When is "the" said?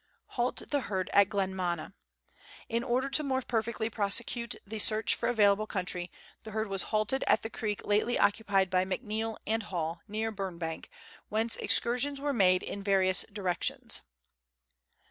0.71-0.79, 4.65-4.79, 6.41-6.49, 7.43-7.51